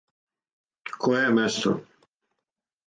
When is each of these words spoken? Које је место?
Које 0.95 1.21
је 1.27 1.31
место? 1.37 1.77